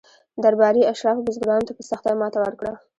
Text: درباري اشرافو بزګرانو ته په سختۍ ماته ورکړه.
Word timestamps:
درباري 0.43 0.81
اشرافو 0.91 1.25
بزګرانو 1.27 1.67
ته 1.67 1.73
په 1.77 1.83
سختۍ 1.89 2.13
ماته 2.21 2.37
ورکړه. 2.41 2.73